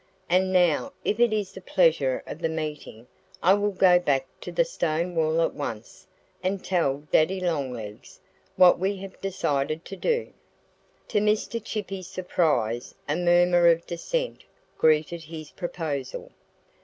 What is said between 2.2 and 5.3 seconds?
of the meeting I will go back to the stone